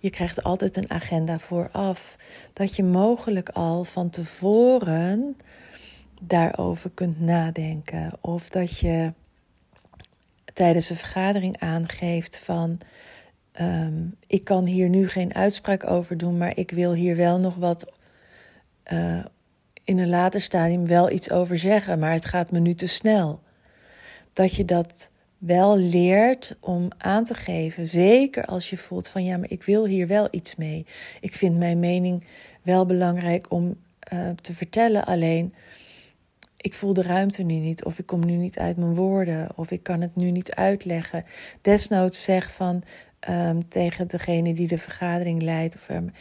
je 0.02 0.10
krijgt 0.10 0.42
altijd 0.42 0.76
een 0.76 0.90
agenda 0.90 1.38
vooraf, 1.38 2.16
dat 2.52 2.76
je 2.76 2.84
mogelijk 2.84 3.48
al 3.48 3.84
van 3.84 4.10
tevoren 4.10 5.36
daarover 6.20 6.90
kunt 6.90 7.20
nadenken 7.20 8.12
of 8.20 8.48
dat 8.48 8.78
je 8.78 9.12
tijdens 10.52 10.90
een 10.90 10.96
vergadering 10.96 11.58
aangeeft 11.58 12.38
van 12.38 12.78
um, 13.60 14.14
ik 14.26 14.44
kan 14.44 14.64
hier 14.64 14.88
nu 14.88 15.08
geen 15.08 15.34
uitspraak 15.34 15.90
over 15.90 16.16
doen, 16.16 16.36
maar 16.36 16.56
ik 16.56 16.70
wil 16.70 16.92
hier 16.92 17.16
wel 17.16 17.38
nog 17.38 17.54
wat 17.54 17.92
uh, 18.92 19.24
in 19.84 19.98
een 19.98 20.08
later 20.08 20.40
stadium 20.40 20.86
wel 20.86 21.10
iets 21.10 21.30
over 21.30 21.58
zeggen, 21.58 21.98
maar 21.98 22.12
het 22.12 22.24
gaat 22.24 22.50
me 22.50 22.58
nu 22.58 22.74
te 22.74 22.86
snel. 22.86 23.40
Dat 24.32 24.54
je 24.54 24.64
dat 24.64 25.10
wel 25.46 25.76
leert 25.78 26.56
om 26.60 26.88
aan 26.98 27.24
te 27.24 27.34
geven, 27.34 27.88
zeker 27.88 28.44
als 28.44 28.70
je 28.70 28.76
voelt 28.76 29.08
van 29.08 29.24
ja, 29.24 29.36
maar 29.36 29.50
ik 29.50 29.62
wil 29.62 29.86
hier 29.86 30.06
wel 30.06 30.28
iets 30.30 30.56
mee. 30.56 30.86
Ik 31.20 31.34
vind 31.34 31.58
mijn 31.58 31.78
mening 31.78 32.24
wel 32.62 32.86
belangrijk 32.86 33.50
om 33.50 33.76
uh, 34.12 34.30
te 34.40 34.54
vertellen, 34.54 35.04
alleen 35.04 35.54
ik 36.56 36.74
voel 36.74 36.94
de 36.94 37.02
ruimte 37.02 37.42
nu 37.42 37.54
niet, 37.54 37.84
of 37.84 37.98
ik 37.98 38.06
kom 38.06 38.26
nu 38.26 38.36
niet 38.36 38.58
uit 38.58 38.76
mijn 38.76 38.94
woorden, 38.94 39.48
of 39.54 39.70
ik 39.70 39.82
kan 39.82 40.00
het 40.00 40.16
nu 40.16 40.30
niet 40.30 40.54
uitleggen. 40.54 41.24
Desnoods 41.60 42.22
zeg 42.22 42.52
van 42.52 42.82
um, 43.28 43.68
tegen 43.68 44.08
degene 44.08 44.54
die 44.54 44.68
de 44.68 44.78
vergadering 44.78 45.42
leidt, 45.42 45.74
of 45.74 45.88
um, 45.88 46.12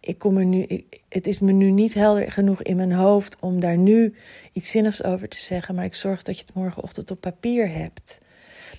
ik 0.00 0.18
kom 0.18 0.36
er 0.36 0.44
nu, 0.44 0.86
het 1.08 1.26
is 1.26 1.38
me 1.40 1.52
nu 1.52 1.70
niet 1.70 1.94
helder 1.94 2.32
genoeg 2.32 2.62
in 2.62 2.76
mijn 2.76 2.92
hoofd 2.92 3.36
om 3.40 3.60
daar 3.60 3.78
nu 3.78 4.14
iets 4.52 4.70
zinnigs 4.70 5.04
over 5.04 5.28
te 5.28 5.38
zeggen, 5.38 5.74
maar 5.74 5.84
ik 5.84 5.94
zorg 5.94 6.22
dat 6.22 6.38
je 6.38 6.44
het 6.46 6.54
morgenochtend 6.54 7.10
op 7.10 7.20
papier 7.20 7.70
hebt. 7.70 8.24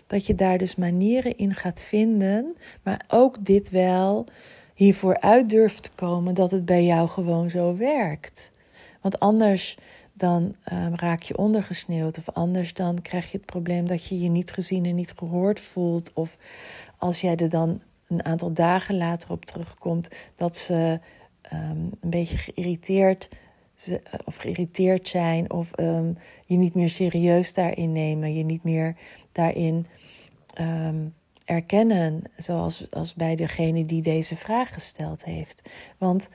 Dat 0.08 0.26
je 0.26 0.36
daar 0.36 0.58
dus 0.58 0.76
manieren 0.76 1.38
in 1.38 1.54
gaat 1.54 1.82
vinden, 1.82 2.56
maar 2.84 3.06
ook 3.08 3.46
dit 3.46 3.70
wel 3.70 4.26
hiervoor 4.74 5.20
uit 5.20 5.50
durft 5.50 5.84
te 5.84 5.92
komen 5.96 6.34
dat 6.34 6.52
het 6.52 6.66
bij 6.66 6.86
jou 6.86 7.08
gewoon 7.10 7.50
zo 7.50 7.78
werkt. 7.78 8.52
Want 9.02 9.20
anders 9.20 9.78
dan 10.14 10.56
um, 10.74 10.96
raak 10.96 11.22
je 11.22 11.38
ondergesneeuwd. 11.38 12.18
Of 12.18 12.30
anders 12.30 12.74
dan 12.74 13.02
krijg 13.02 13.32
je 13.32 13.38
het 13.38 13.46
probleem 13.46 13.88
dat 13.88 14.06
je 14.06 14.20
je 14.20 14.30
niet 14.30 14.52
gezien 14.52 14.86
en 14.86 14.96
niet 14.96 15.14
gehoord 15.18 15.60
voelt. 15.60 16.14
Of 16.14 16.38
als 16.98 17.22
jij 17.22 17.36
er 17.36 17.50
dan 17.50 17.82
een 18.08 18.26
aantal 18.26 18.54
dagen 18.54 18.98
later 18.98 19.32
op 19.32 19.46
terugkomt, 19.46 20.10
dat 20.36 20.58
ze 20.58 21.00
um, 21.54 21.92
een 22.02 22.10
beetje 22.10 22.38
geïrriteerd 22.38 23.30
of 24.26 24.36
geïrriteerd 24.36 25.08
zijn 25.08 25.52
of 25.52 25.80
um, 25.80 26.18
je 26.46 26.58
niet 26.58 26.74
meer 26.74 26.90
serieus 26.90 27.54
daarin 27.54 27.92
nemen, 27.92 28.36
je 28.36 28.44
niet 28.44 28.64
meer 28.64 28.96
daarin 29.32 29.88
um, 30.62 31.14
erkennen, 31.46 32.24
zoals 32.38 32.92
als 32.92 33.14
bij 33.14 33.36
degene 33.36 33.86
die 33.86 34.02
deze 34.02 34.36
vraag 34.36 34.74
gesteld 34.74 35.24
heeft. 35.24 35.62
Want 35.98 36.30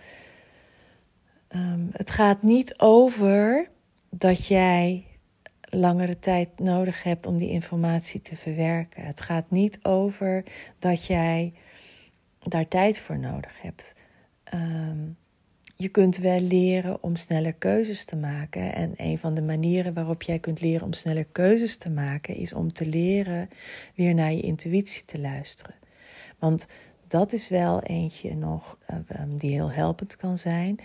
het 1.90 2.10
gaat 2.10 2.42
niet 2.42 2.78
over 2.78 3.70
dat 4.10 4.46
jij 4.46 5.04
langere 5.60 6.18
tijd 6.18 6.58
nodig 6.58 7.02
hebt 7.02 7.26
om 7.26 7.38
die 7.38 7.50
informatie 7.50 8.20
te 8.20 8.36
verwerken. 8.36 9.04
Het 9.04 9.20
gaat 9.20 9.50
niet 9.50 9.78
over 9.82 10.44
dat 10.78 11.04
jij 11.04 11.52
daar 12.38 12.68
tijd 12.68 12.98
voor 12.98 13.18
nodig 13.18 13.60
hebt. 13.60 13.94
Je 15.82 15.88
kunt 15.88 16.16
wel 16.16 16.40
leren 16.40 17.02
om 17.02 17.16
sneller 17.16 17.52
keuzes 17.52 18.04
te 18.04 18.16
maken. 18.16 18.74
En 18.74 18.94
een 18.96 19.18
van 19.18 19.34
de 19.34 19.42
manieren 19.42 19.94
waarop 19.94 20.22
jij 20.22 20.38
kunt 20.38 20.60
leren 20.60 20.86
om 20.86 20.92
sneller 20.92 21.24
keuzes 21.24 21.76
te 21.76 21.90
maken, 21.90 22.34
is 22.34 22.52
om 22.52 22.72
te 22.72 22.86
leren 22.86 23.48
weer 23.94 24.14
naar 24.14 24.32
je 24.32 24.40
intuïtie 24.40 25.04
te 25.04 25.20
luisteren. 25.20 25.74
Want 26.38 26.66
dat 27.06 27.32
is 27.32 27.48
wel 27.48 27.82
eentje 27.82 28.34
nog 28.34 28.78
uh, 28.90 29.22
die 29.28 29.50
heel 29.50 29.70
helpend 29.70 30.16
kan 30.16 30.38
zijn. 30.38 30.78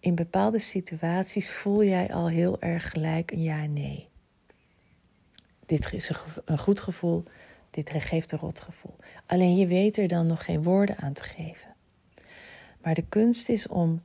In 0.00 0.14
bepaalde 0.14 0.58
situaties 0.58 1.50
voel 1.50 1.84
jij 1.84 2.12
al 2.12 2.28
heel 2.28 2.60
erg 2.60 2.90
gelijk 2.90 3.30
een 3.30 3.42
ja-nee. 3.42 4.08
Dit 5.66 5.92
is 5.92 6.12
een 6.44 6.58
goed 6.58 6.80
gevoel, 6.80 7.22
dit 7.70 7.90
geeft 7.90 8.32
een 8.32 8.38
rot 8.38 8.60
gevoel. 8.60 8.96
Alleen 9.26 9.56
je 9.56 9.66
weet 9.66 9.96
er 9.96 10.08
dan 10.08 10.26
nog 10.26 10.44
geen 10.44 10.62
woorden 10.62 10.96
aan 10.98 11.12
te 11.12 11.22
geven. 11.22 11.74
Maar 12.82 12.94
de 12.94 13.04
kunst 13.08 13.48
is 13.48 13.68
om 13.68 14.02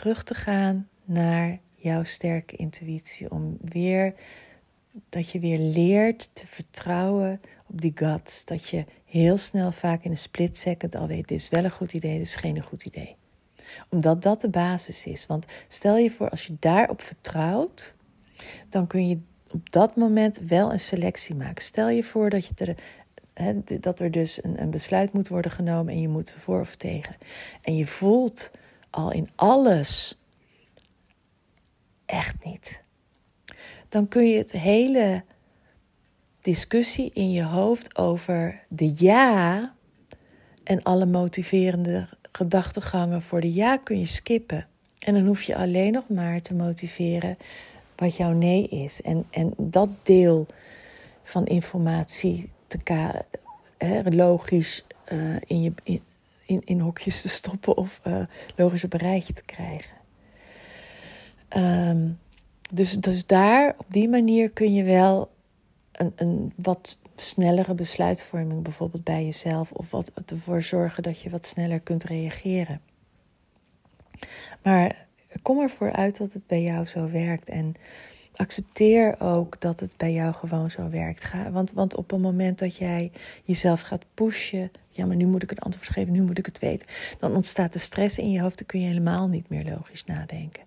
terug 0.00 0.22
te 0.22 0.34
gaan 0.34 0.88
naar 1.04 1.58
jouw 1.74 2.04
sterke 2.04 2.56
intuïtie. 2.56 3.30
Om 3.30 3.58
weer 3.62 4.14
dat 5.08 5.30
je 5.30 5.38
weer 5.38 5.58
leert 5.58 6.30
te 6.32 6.46
vertrouwen 6.46 7.40
op 7.66 7.80
die 7.80 7.92
guts. 7.94 8.44
Dat 8.44 8.68
je 8.68 8.84
heel 9.04 9.36
snel, 9.36 9.72
vaak 9.72 10.04
in 10.04 10.10
een 10.10 10.16
split 10.16 10.58
second 10.58 10.94
al 10.94 11.06
weet: 11.06 11.28
dit 11.28 11.38
is 11.38 11.48
wel 11.48 11.64
een 11.64 11.70
goed 11.70 11.92
idee, 11.92 12.18
dit 12.18 12.26
is 12.26 12.34
geen 12.34 12.62
goed 12.62 12.84
idee. 12.84 13.16
Omdat 13.88 14.22
dat 14.22 14.40
de 14.40 14.48
basis 14.48 15.06
is. 15.06 15.26
Want 15.26 15.46
stel 15.68 15.96
je 15.96 16.10
voor, 16.10 16.30
als 16.30 16.46
je 16.46 16.56
daarop 16.60 17.02
vertrouwt, 17.02 17.94
dan 18.68 18.86
kun 18.86 19.08
je 19.08 19.18
op 19.50 19.72
dat 19.72 19.96
moment 19.96 20.38
wel 20.38 20.72
een 20.72 20.80
selectie 20.80 21.34
maken. 21.34 21.64
Stel 21.64 21.88
je 21.88 22.04
voor 22.04 22.30
dat 22.30 22.46
je 22.46 22.54
er 22.56 22.76
dat 23.80 24.00
er 24.00 24.10
dus 24.10 24.44
een, 24.44 24.62
een, 24.62 24.70
besluit 24.70 25.12
moet 25.12 25.28
worden 25.28 25.50
genomen 25.50 25.94
en 25.94 26.00
je 26.00 26.08
moet 26.08 26.32
voor 26.32 26.60
of 26.60 26.76
tegen. 26.76 27.16
En 27.62 27.76
je 27.76 27.86
voelt 27.86 28.50
al 28.90 29.12
in 29.12 29.30
alles 29.34 30.20
echt 32.06 32.44
niet. 32.44 32.82
Dan 33.88 34.08
kun 34.08 34.26
je 34.26 34.38
het 34.38 34.52
hele 34.52 35.24
discussie 36.40 37.10
in 37.14 37.30
je 37.30 37.44
hoofd 37.44 37.98
over 37.98 38.64
de 38.68 38.94
ja 38.96 39.74
en 40.64 40.82
alle 40.82 41.06
motiverende 41.06 42.08
gedachtegangen 42.32 43.22
voor 43.22 43.40
de 43.40 43.52
ja 43.52 43.76
kun 43.76 43.98
je 43.98 44.06
skippen. 44.06 44.66
En 44.98 45.14
dan 45.14 45.26
hoef 45.26 45.42
je 45.42 45.56
alleen 45.56 45.92
nog 45.92 46.08
maar 46.08 46.42
te 46.42 46.54
motiveren 46.54 47.36
wat 47.96 48.16
jouw 48.16 48.32
nee 48.32 48.68
is. 48.68 49.02
En, 49.02 49.26
en 49.30 49.54
dat 49.56 49.88
deel 50.02 50.46
van 51.22 51.46
informatie 51.46 52.50
te 52.66 52.78
logisch 54.14 54.86
uh, 55.12 55.36
in, 55.46 55.62
je, 55.62 55.72
in, 55.82 56.02
in, 56.64 56.80
hokjes 56.80 57.22
te 57.22 57.28
stoppen 57.28 57.76
of 57.76 58.00
uh, 58.06 58.22
logisch 58.56 58.84
op 58.84 58.92
een 58.92 58.98
rijtje 58.98 59.32
te 59.32 59.44
krijgen. 59.44 59.98
Um, 61.56 62.18
dus, 62.70 62.92
dus 62.92 63.26
daar, 63.26 63.74
op 63.78 63.86
die 63.88 64.08
manier 64.08 64.50
kun 64.50 64.74
je 64.74 64.82
wel 64.82 65.30
een, 65.92 66.12
een 66.16 66.52
wat 66.56 66.98
snellere 67.16 67.74
besluitvorming 67.74 68.62
bijvoorbeeld 68.62 69.04
bij 69.04 69.24
jezelf. 69.24 69.72
Of 69.72 69.90
wat 69.90 70.10
ervoor 70.26 70.62
zorgen 70.62 71.02
dat 71.02 71.20
je 71.20 71.30
wat 71.30 71.46
sneller 71.46 71.80
kunt 71.80 72.04
reageren. 72.04 72.80
Maar 74.62 75.06
kom 75.42 75.60
ervoor 75.60 75.92
uit 75.92 76.18
dat 76.18 76.32
het 76.32 76.46
bij 76.46 76.62
jou 76.62 76.86
zo 76.86 77.10
werkt. 77.10 77.48
En 77.48 77.74
accepteer 78.34 79.20
ook 79.20 79.60
dat 79.60 79.80
het 79.80 79.96
bij 79.96 80.12
jou 80.12 80.34
gewoon 80.34 80.70
zo 80.70 80.90
werkt. 80.90 81.32
Want, 81.50 81.72
want 81.72 81.94
op 81.94 82.10
het 82.10 82.20
moment 82.20 82.58
dat 82.58 82.76
jij 82.76 83.12
jezelf 83.44 83.80
gaat 83.80 84.04
pushen. 84.14 84.70
Ja, 85.00 85.06
maar 85.06 85.16
nu 85.16 85.26
moet 85.26 85.42
ik 85.42 85.50
een 85.50 85.58
antwoord 85.58 85.88
geven, 85.88 86.12
nu 86.12 86.22
moet 86.22 86.38
ik 86.38 86.46
het 86.46 86.58
weten. 86.58 86.86
Dan 87.18 87.34
ontstaat 87.34 87.72
de 87.72 87.78
stress 87.78 88.18
in 88.18 88.30
je 88.30 88.40
hoofd. 88.40 88.58
Dan 88.58 88.66
kun 88.66 88.80
je 88.80 88.86
helemaal 88.86 89.28
niet 89.28 89.48
meer 89.48 89.64
logisch 89.64 90.04
nadenken. 90.04 90.62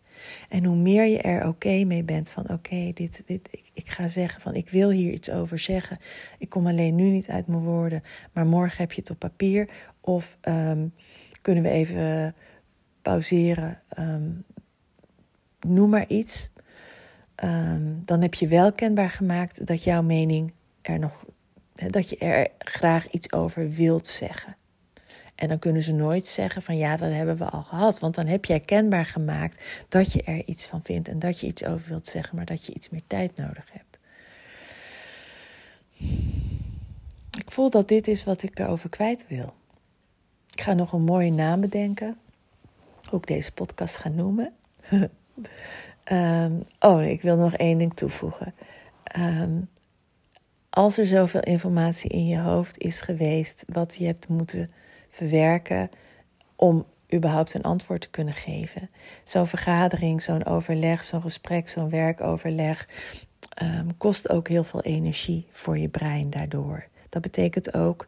En 0.50 0.64
hoe 0.64 0.76
meer 0.76 1.06
je 1.06 1.22
er 1.22 1.48
oké 1.48 1.84
mee 1.84 2.04
bent 2.04 2.30
van 2.30 2.50
oké, 2.50 2.92
dit, 2.94 3.24
dit, 3.26 3.48
ik, 3.52 3.64
ik, 3.74 3.90
ga 3.90 4.08
zeggen 4.08 4.42
van 4.42 4.56
ik 4.56 4.70
wil 4.70 4.90
hier 4.90 5.12
iets 5.12 5.30
over 5.30 5.60
zeggen. 5.60 5.98
Ik 6.38 6.50
kom 6.50 6.68
alleen 6.68 6.96
nu 6.96 7.10
niet 7.10 7.30
uit 7.30 7.48
mijn 7.48 7.62
woorden, 7.62 8.04
maar 8.32 8.46
morgen 8.46 8.78
heb 8.78 8.92
je 8.92 9.02
het 9.02 9.10
op 9.10 9.20
papier. 9.20 9.70
Of 10.02 10.38
um, 10.42 10.94
kunnen 11.42 11.64
we 11.64 11.70
even 11.70 12.36
pauzeren, 13.02 13.82
um, 14.00 14.44
noem 15.60 15.90
maar 15.90 16.08
iets. 16.08 16.50
Um, 17.44 18.02
dan 18.06 18.22
heb 18.22 18.34
je 18.34 18.48
wel 18.48 18.72
kenbaar 18.72 19.10
gemaakt 19.10 19.68
dat 19.68 19.84
jouw 19.84 20.02
mening 20.02 20.54
er 20.82 21.00
nog, 21.00 21.26
dat 21.74 22.10
je 22.10 22.18
er 22.18 22.48
graag 22.60 23.10
iets 23.10 23.32
over 23.32 23.70
wilt 23.70 24.08
zeggen. 24.08 24.56
En 25.36 25.48
dan 25.48 25.60
kunnen 25.60 25.84
ze 25.84 25.94
nooit 25.94 26.28
zeggen 26.28 26.62
van 26.62 26.78
ja, 26.78 26.98
dat 26.98 27.12
hebben 27.12 27.38
we 27.38 27.46
al 27.46 27.64
gehad. 27.64 28.00
Want 28.00 28.16
dan 28.16 28.26
heb 28.26 28.46
jij 28.46 28.60
kenbaar 28.60 29.06
gemaakt 29.06 29.64
dat 29.90 30.14
je 30.14 30.24
er 30.24 30.46
iets 30.46 30.68
van 30.68 30.84
vindt 30.84 31.08
en 31.08 31.20
dat 31.20 31.40
je 31.40 31.48
iets 31.48 31.66
over 31.66 31.90
wilt 31.90 32.08
zeggen, 32.08 32.36
maar 32.36 32.46
dat 32.46 32.66
je 32.66 32.74
iets 32.74 32.90
meer 32.90 33.04
tijd 33.08 33.38
nodig 33.38 33.70
hebt. 33.72 34.00
Ik 37.38 37.52
voel 37.52 37.70
dat 37.70 37.88
dit 37.88 38.08
is 38.08 38.24
wat 38.24 38.44
ik 38.44 38.60
erover 38.60 38.90
kwijt 38.90 39.26
wil. 39.28 39.54
Ik 40.52 40.62
ga 40.62 40.74
nog 40.74 40.94
een 40.94 41.04
mooie 41.04 41.32
naam 41.32 41.62
bedenken. 41.62 42.18
Hoe 43.10 43.20
ik 43.20 43.28
deze 43.28 43.52
podcast 43.52 43.98
ga 43.98 44.10
noemen. 44.10 44.54
um, 46.12 46.64
oh, 46.80 47.04
ik 47.04 47.22
wil 47.22 47.36
nog 47.36 47.54
één 47.54 47.78
ding 47.78 47.94
toevoegen. 47.94 48.54
Um, 49.18 49.70
als 50.74 50.98
er 50.98 51.08
zoveel 51.08 51.42
informatie 51.42 52.10
in 52.10 52.28
je 52.28 52.40
hoofd 52.40 52.78
is 52.78 53.02
geweest, 53.02 53.64
wat 53.68 53.96
je 53.96 54.06
hebt 54.06 54.28
moeten 54.28 54.72
verwerken 55.10 55.90
om 56.56 56.86
überhaupt 57.14 57.54
een 57.54 57.62
antwoord 57.62 58.02
te 58.02 58.10
kunnen 58.10 58.34
geven. 58.34 58.90
Zo'n 59.24 59.48
vergadering, 59.48 60.22
zo'n 60.22 60.46
overleg, 60.46 61.04
zo'n 61.04 61.22
gesprek, 61.22 61.70
zo'n 61.70 61.90
werkoverleg 61.90 62.88
um, 63.62 63.98
kost 63.98 64.30
ook 64.30 64.48
heel 64.48 64.64
veel 64.64 64.82
energie 64.82 65.48
voor 65.52 65.78
je 65.78 65.90
brein 65.90 66.30
daardoor. 66.30 66.86
Dat 67.10 67.22
betekent 67.22 67.74
ook 67.74 68.08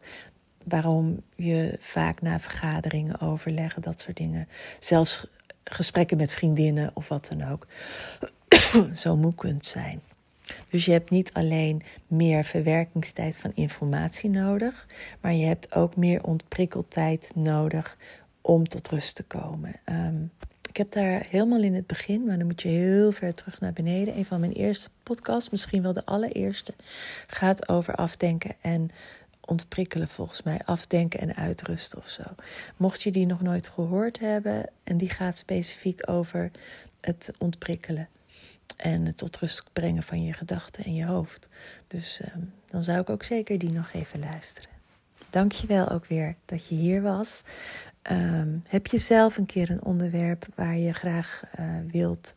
waarom 0.64 1.20
je 1.36 1.78
vaak 1.80 2.22
na 2.22 2.40
vergaderingen, 2.40 3.20
overleggen, 3.20 3.82
dat 3.82 4.00
soort 4.00 4.16
dingen, 4.16 4.48
zelfs 4.80 5.26
gesprekken 5.64 6.16
met 6.16 6.32
vriendinnen 6.32 6.90
of 6.94 7.08
wat 7.08 7.28
dan 7.28 7.50
ook, 7.50 7.66
zo 9.02 9.16
moe 9.16 9.34
kunt 9.34 9.66
zijn. 9.66 10.00
Dus 10.70 10.84
je 10.84 10.92
hebt 10.92 11.10
niet 11.10 11.32
alleen 11.32 11.82
meer 12.06 12.44
verwerkingstijd 12.44 13.38
van 13.38 13.52
informatie 13.54 14.30
nodig, 14.30 14.86
maar 15.20 15.32
je 15.32 15.46
hebt 15.46 15.74
ook 15.74 15.96
meer 15.96 16.22
ontprikkeltijd 16.22 17.30
nodig 17.34 17.96
om 18.40 18.68
tot 18.68 18.88
rust 18.88 19.14
te 19.14 19.22
komen. 19.22 19.74
Ehm, 19.84 20.22
ik 20.68 20.76
heb 20.76 20.92
daar 20.92 21.26
helemaal 21.30 21.62
in 21.62 21.74
het 21.74 21.86
begin, 21.86 22.24
maar 22.24 22.38
dan 22.38 22.46
moet 22.46 22.62
je 22.62 22.68
heel 22.68 23.12
ver 23.12 23.34
terug 23.34 23.60
naar 23.60 23.72
beneden. 23.72 24.16
Een 24.16 24.24
van 24.24 24.40
mijn 24.40 24.52
eerste 24.52 24.88
podcasts, 25.02 25.50
misschien 25.50 25.82
wel 25.82 25.92
de 25.92 26.04
allereerste, 26.04 26.74
gaat 27.26 27.68
over 27.68 27.94
afdenken 27.94 28.54
en 28.60 28.90
ontprikkelen 29.44 30.08
volgens 30.08 30.42
mij. 30.42 30.60
Afdenken 30.64 31.20
en 31.20 31.34
uitrusten 31.34 31.98
of 31.98 32.08
zo. 32.08 32.22
Mocht 32.76 33.02
je 33.02 33.10
die 33.10 33.26
nog 33.26 33.40
nooit 33.40 33.68
gehoord 33.68 34.18
hebben, 34.18 34.70
en 34.84 34.96
die 34.96 35.08
gaat 35.08 35.38
specifiek 35.38 36.10
over 36.10 36.50
het 37.00 37.30
ontprikkelen 37.38 38.08
en 38.76 39.06
het 39.06 39.16
tot 39.16 39.36
rust 39.36 39.64
brengen 39.72 40.02
van 40.02 40.22
je 40.24 40.32
gedachten 40.32 40.84
en 40.84 40.94
je 40.94 41.04
hoofd. 41.04 41.48
Dus 41.86 42.20
uh, 42.20 42.42
dan 42.68 42.84
zou 42.84 43.00
ik 43.00 43.10
ook 43.10 43.22
zeker 43.22 43.58
die 43.58 43.72
nog 43.72 43.92
even 43.92 44.20
luisteren. 44.20 44.70
Dank 45.30 45.52
je 45.52 45.66
wel 45.66 45.88
ook 45.88 46.06
weer 46.06 46.36
dat 46.44 46.66
je 46.66 46.74
hier 46.74 47.02
was. 47.02 47.42
Um, 48.10 48.62
heb 48.68 48.86
je 48.86 48.98
zelf 48.98 49.36
een 49.36 49.46
keer 49.46 49.70
een 49.70 49.84
onderwerp 49.84 50.46
waar 50.54 50.76
je 50.76 50.92
graag 50.92 51.42
uh, 51.60 51.66
wilt, 51.90 52.34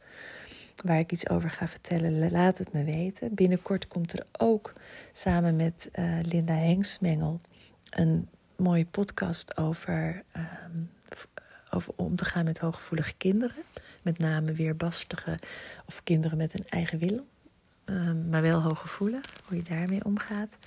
waar 0.84 1.00
ik 1.00 1.12
iets 1.12 1.30
over 1.30 1.50
ga 1.50 1.68
vertellen? 1.68 2.32
Laat 2.32 2.58
het 2.58 2.74
me 2.74 2.84
weten. 2.84 3.34
Binnenkort 3.34 3.88
komt 3.88 4.13
er 4.13 4.26
ook 4.32 4.74
samen 5.13 5.56
met 5.56 5.89
uh, 5.94 6.20
Linda 6.22 6.54
Hengsmengel 6.54 7.42
een 7.89 8.30
mooie 8.56 8.86
podcast 8.86 9.58
over, 9.58 10.24
um, 10.36 10.92
over 11.70 11.94
om 11.96 12.15
te 12.15 12.26
gaan 12.26 12.46
met 12.46 12.60
hooggevoelige 12.60 13.13
kinderen. 13.13 13.63
Met 14.02 14.18
name 14.18 14.54
weerbastige 14.54 15.40
of 15.86 16.04
kinderen 16.04 16.38
met 16.38 16.54
een 16.54 16.66
eigen 16.70 17.00
wil. 17.00 17.28
Um, 17.86 18.30
maar 18.30 18.42
wel 18.42 18.62
hooggevoelig, 18.62 19.26
hoe 19.46 19.58
je 19.58 19.64
daarmee 19.64 20.06
omgaat. 20.06 20.58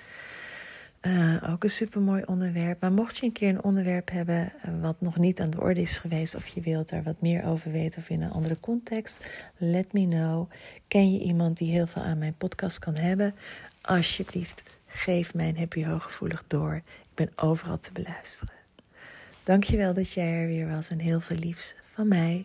Uh, 1.02 1.50
ook 1.50 1.64
een 1.64 1.70
supermooi 1.70 2.22
onderwerp. 2.26 2.80
Maar 2.80 2.92
mocht 2.92 3.16
je 3.16 3.26
een 3.26 3.32
keer 3.32 3.48
een 3.48 3.62
onderwerp 3.62 4.10
hebben 4.10 4.52
uh, 4.66 4.80
wat 4.80 5.00
nog 5.00 5.16
niet 5.16 5.40
aan 5.40 5.50
de 5.50 5.60
orde 5.60 5.80
is 5.80 5.98
geweest, 5.98 6.34
of 6.34 6.46
je 6.46 6.60
wilt 6.60 6.90
er 6.90 7.02
wat 7.02 7.20
meer 7.20 7.44
over 7.44 7.70
weten 7.72 8.00
of 8.00 8.08
in 8.08 8.22
een 8.22 8.30
andere 8.30 8.56
context, 8.60 9.26
let 9.56 9.92
me 9.92 10.08
know. 10.08 10.50
Ken 10.88 11.12
je 11.12 11.20
iemand 11.20 11.56
die 11.58 11.72
heel 11.72 11.86
veel 11.86 12.02
aan 12.02 12.18
mijn 12.18 12.34
podcast 12.34 12.78
kan 12.78 12.94
hebben? 12.94 13.34
Alsjeblieft, 13.80 14.62
geef 14.86 15.34
mijn 15.34 15.58
Happy 15.58 15.84
Hooggevoelig 15.84 16.44
door. 16.46 16.74
Ik 16.74 17.14
ben 17.14 17.30
overal 17.36 17.78
te 17.78 17.92
beluisteren. 17.92 18.54
Dankjewel 19.44 19.94
dat 19.94 20.12
jij 20.12 20.32
er 20.32 20.46
weer 20.46 20.68
was 20.68 20.88
en 20.88 20.98
heel 20.98 21.20
veel 21.20 21.36
liefs 21.36 21.74
van 21.94 22.08
mij. 22.08 22.44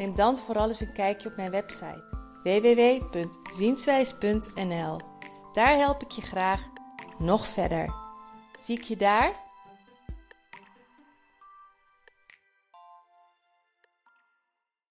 Neem 0.00 0.14
dan 0.14 0.36
vooral 0.36 0.68
eens 0.68 0.80
een 0.80 0.92
kijkje 0.92 1.28
op 1.28 1.36
mijn 1.36 1.50
website 1.50 2.04
www.zienswijs.nl. 2.42 5.00
Daar 5.52 5.76
help 5.76 6.02
ik 6.02 6.10
je 6.10 6.22
graag 6.22 6.68
nog 7.18 7.46
verder. 7.46 7.94
Zie 8.58 8.78
ik 8.78 8.84
je 8.84 8.96
daar? 8.96 9.32